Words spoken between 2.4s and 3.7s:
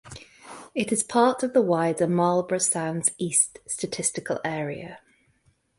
Sounds East